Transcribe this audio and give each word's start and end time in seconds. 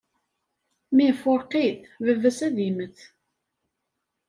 ma 0.95 1.03
ifurq-it, 1.11 1.81
baba-s 2.03 2.39
ad 2.47 2.57
immet. 2.67 2.99